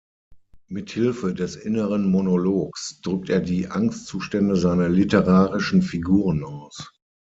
Mit 0.67 0.89
Hilfe 0.89 1.35
des 1.35 1.55
inneren 1.55 2.09
Monologs 2.09 3.01
drückt 3.03 3.29
er 3.29 3.39
die 3.39 3.67
Angstzustände 3.67 4.55
seiner 4.55 4.89
literarischen 4.89 5.83
Figuren 5.83 6.43
aus. 6.43 6.91